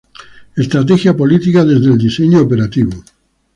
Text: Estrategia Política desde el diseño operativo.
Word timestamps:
Estrategia 0.57 1.15
Política 1.15 1.63
desde 1.63 1.91
el 1.91 1.97
diseño 1.99 2.39
operativo. 2.41 3.03